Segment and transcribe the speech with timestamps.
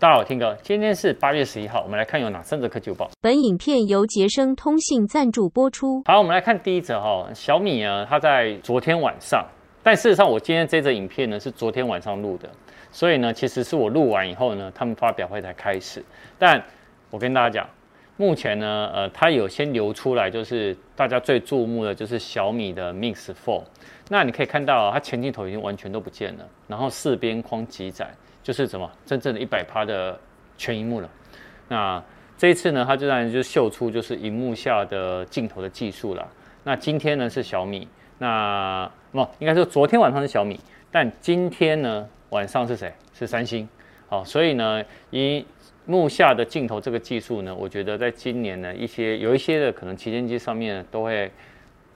[0.00, 3.10] 大家好，我 Tim 哥，今天是八月十一号，我们来看有哪三则科技报。
[3.20, 6.00] 本影片由杰生通信赞助播出。
[6.06, 9.46] 好，我们来看第一则哈，小米啊，它在昨天晚上，
[9.82, 12.48] 但事实上我今天这则影片呢是昨天晚上录的，
[12.90, 16.02] 所以呢，其实是我录完以后呢，他们发表会才开始。
[16.38, 16.64] 但
[17.10, 17.68] 我跟大家讲，
[18.16, 23.64] 目前呢，呃，它有先流出来，就是大家最注目的就是小米的 Mix Fold。
[24.08, 28.10] 那你可以看到，它前镜头已经完全都不见了，然后四边框极窄。
[28.42, 30.18] 就是什么真正的一百趴的
[30.56, 31.08] 全荧幕了。
[31.68, 32.02] 那
[32.36, 36.26] 这一次呢，它就让就秀出就是荧幕下的镜头的技术了。
[36.64, 37.86] 那今天呢是小米，
[38.18, 40.58] 那不应该说昨天晚上是小米，
[40.90, 42.92] 但今天呢晚上是谁？
[43.12, 43.68] 是三星。
[44.08, 45.44] 好，所以呢，萤
[45.86, 51.30] 幕下的镜头这个技术呢，我觉得在今年呢一些有一些的可能旗舰机上面都会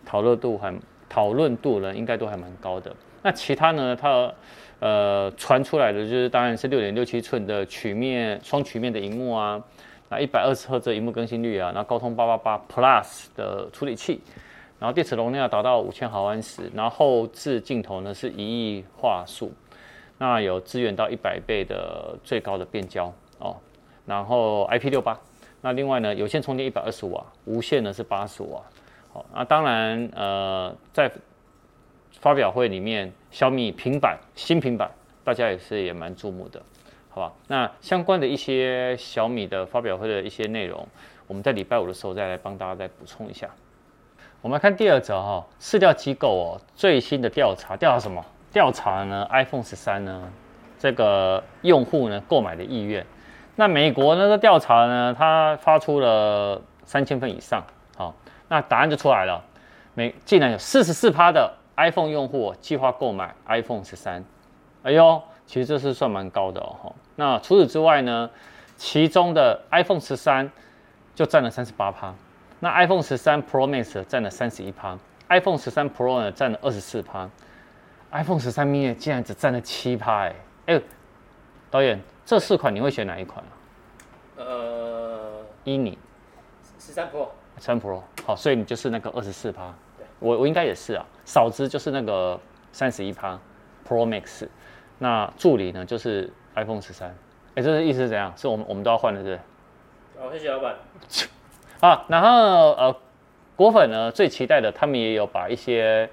[0.04, 0.74] 讨论度还
[1.08, 2.94] 讨论度呢应该都还蛮高的。
[3.24, 4.33] 那其他呢，它。
[4.80, 9.62] 呃，传出来的就是当然是六点六七寸的曲面双曲面的荧幕啊，
[10.10, 14.20] 那一百二十赫兹荧幕更新率啊，然后高通八八八 Plus 的处理器，
[14.78, 19.50] 然后电池容量达到五千毫安时，然后后置镜头呢是一亿画素，
[20.19, 23.56] 那有支援到一百倍的最高的变焦哦，
[24.05, 25.19] 然后 IP 六八，
[25.62, 28.61] 那另外呢有线充电一百二十瓦，无线呢是八十瓦，
[29.11, 31.11] 好，那当然呃在。
[32.20, 34.90] 发表会里面，小米平板新平板，
[35.22, 36.62] 大家也是也蛮注目的，
[37.10, 37.32] 好吧？
[37.48, 40.86] 那相关的一些小米的发表会的一些内容，
[41.26, 43.48] 我们在礼拜五的时候再来帮大家再补充一下。
[44.40, 48.24] 我们来看第二则哈，市调机构哦最新的调查，调查什么？
[48.52, 50.30] 调查呢 iPhone 十三呢
[50.78, 53.04] 这个用户呢购买的意愿。
[53.56, 57.64] 那美国那个调查呢，它发出了三千份以上，
[57.96, 58.14] 好，
[58.48, 59.44] 那答案就出来了，
[59.94, 61.52] 美竟然有四十四趴的。
[61.77, 64.25] iPhone 用户计划购买 iPhone 十三，
[64.83, 66.94] 哎呦，其实这是算蛮高的哦。
[67.16, 68.31] 那除此之外呢，
[68.77, 70.50] 其中的 iPhone 十三
[71.14, 72.14] 就占了三十八趴，
[72.61, 77.28] 那 iPhone 十三 Pro Max 占了三十一趴，iPhone 十三 Pro 呢占了二十四趴
[78.12, 80.34] ，iPhone 十三 mini 竟然只占了七趴，哎
[80.66, 80.81] 哎，
[81.71, 83.53] 导演，这四款你会选哪一款啊？
[84.37, 85.98] 呃，依你，
[86.78, 87.28] 十三 Pro，
[87.59, 89.75] 十三 Pro，好，所以你就是那个二十四趴。
[90.19, 92.38] 我我应该也是啊，少之就是那个
[92.72, 93.38] 三十一趴
[93.86, 94.48] Pro Max，
[94.98, 97.14] 那助理呢就是 iPhone 十三，
[97.54, 98.32] 哎，这是意思是怎样？
[98.36, 99.41] 是我们我们都要换的，是不是？
[100.20, 100.76] 好，谢谢老板。
[101.80, 102.97] 啊，然后呃，
[103.56, 106.08] 果粉呢最期待的，他们也有把一些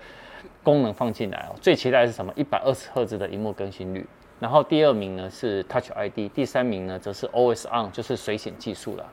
[0.63, 1.55] 功能放进来哦。
[1.61, 2.33] 最期待的是什么？
[2.35, 4.05] 一百二十赫兹的荧幕更新率。
[4.39, 9.05] 然后第二名呢是 Touch ID，第三名呢则是 Always On，就是水显技术了。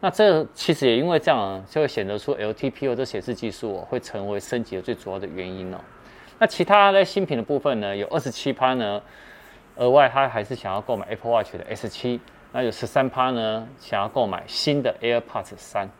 [0.00, 5.78] 那这其实也因为这样，就会显得出 LTPO 这显示技术哦，会成为升级的最主要的原因哦。
[6.38, 9.02] 那其他的新品的部分呢，有二十七趴呢，
[9.74, 12.20] 额外他还是想要购买 Apple Watch 的 S7，
[12.52, 15.90] 那有十三趴呢，想要购买新的 AirPods 三。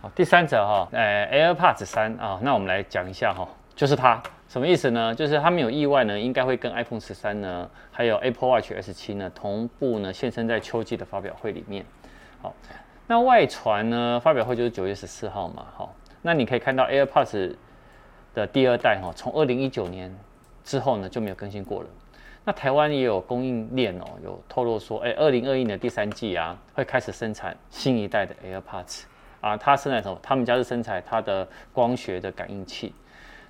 [0.00, 5.12] 好，第三者哈，呃，AirPods 三啊，那我们来讲一下哈，就是它什么意思呢？
[5.12, 11.84] 就是它没有意外呢，应该会跟 iPhone 十三呢，还有 Apple Watch S7 呢同步呢现身在秋季的发表会里面。
[12.40, 12.54] 好。
[13.08, 14.20] 那外传呢？
[14.22, 17.56] 发表会就是九月十四号嘛，好，那你可以看到 AirPods
[18.32, 20.16] 的第二代哈，从二零一九年
[20.64, 21.88] 之后呢就没有更新过了。
[22.44, 29.02] 那台湾也有供应链哦，有透露说，哎，二零二一年第三季啊会开始生产新一代的 AirPods
[29.40, 30.18] 啊，它生产什么？
[30.22, 32.94] 他们家是生产它的光学的感应器。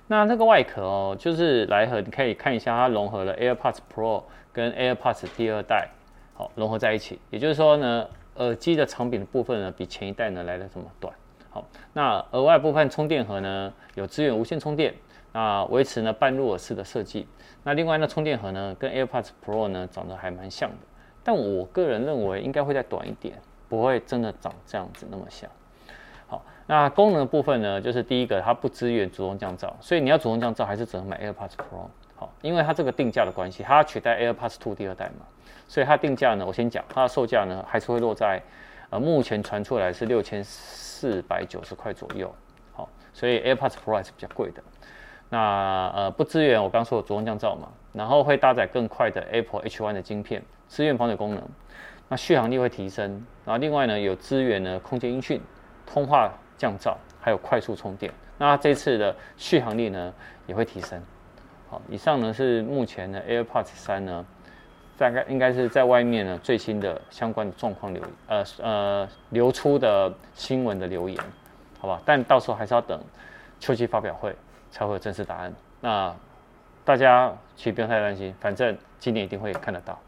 [0.07, 5.87] 那这个外壳哦，就是来和你可以看一下，它融合了 AirPods Pro 跟 AirPods 第二代，
[6.33, 7.19] 好，融合在一起。
[7.29, 8.05] 也就是说呢。
[8.35, 11.13] 耳机的长柄的部分呢，比前一代呢来得这么短。
[11.49, 11.63] 好，
[11.93, 14.93] 那额外部分充电盒呢，有支援无线充电，
[15.31, 17.27] 那维持呢半入耳式的设计。
[17.63, 20.77] 那另外呢，充电盒呢跟 AirPods Pro 呢长得还蛮像的，
[21.23, 23.39] 但我个人认为应该会再短一点，
[23.69, 25.49] 不会真的长这样子那么像。
[26.25, 31.87] 好，那功能的部分呢，就是第一个它不支援主动降噪，所以你要主动降噪还是只能买 AirPods Pro。
[32.23, 35.25] 好，因为它这个定价的关系，它要取代 AirPods 2第二代嘛。
[35.67, 38.41] 所以它定价呢，我先讲，它的售价呢还是会落在，
[38.89, 42.33] 呃，目前传出来是六千四百九十块左右。
[42.71, 44.63] 好，所以 AirPods Pro 还是比较贵的。
[45.27, 51.43] 那呃不支援我刚说的主动降噪嘛，然后会搭载更快的 Apple H1 的晶片，支援防水功能。
[52.07, 55.41] 那续航力会提升，然后另外呢有支援呢空间音讯、
[55.85, 58.13] 通话降噪，还有快速充电。
[58.37, 60.13] 那这次的续航力呢
[60.47, 61.01] 也会提升。
[61.89, 64.25] 以上呢是目前的 AirPods 三呢。
[64.95, 71.19] 大概应该是在外面呢最新的相关的状况流呃呃流出的新闻的留言，
[71.79, 71.99] 好吧？
[72.05, 73.01] 但到时候还是要等
[73.59, 74.33] 秋季发表会
[74.69, 75.51] 才会有正式答案。
[75.81, 76.15] 那
[76.85, 79.99] 大家其实不用太担心，反正今年一定会看得到。